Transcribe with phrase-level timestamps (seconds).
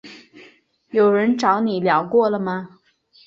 [0.89, 2.79] 有人找你聊过了吗？